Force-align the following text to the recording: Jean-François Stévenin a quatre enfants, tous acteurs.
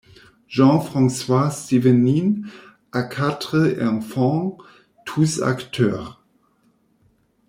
Jean-François 0.47 1.51
Stévenin 1.51 2.41
a 2.91 3.03
quatre 3.03 3.77
enfants, 3.83 4.57
tous 5.05 5.43
acteurs. 5.43 6.23